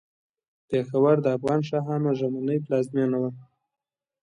[0.69, 3.31] پېښور د افغان شاهانو ژمنۍ پلازمېنه وه.